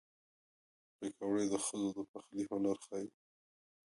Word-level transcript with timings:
پکورې 0.97 1.45
د 1.51 1.55
ښځو 1.65 1.89
د 1.97 1.99
پخلي 2.11 2.43
هنر 2.51 2.77
ښيي 2.85 3.07